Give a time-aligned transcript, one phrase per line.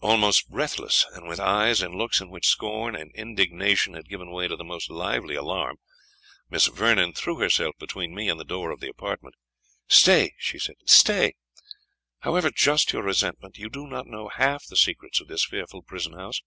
[0.00, 4.48] Almost breathless, and with eyes and looks in which scorn and indignation had given way
[4.48, 5.76] to the most lively alarm,
[6.50, 9.36] Miss Vernon threw herself between me and the door of the apartment.
[9.86, 11.34] "Stay!" she said "stay!
[12.22, 16.14] however just your resentment, you do not know half the secrets of this fearful prison
[16.14, 16.42] house."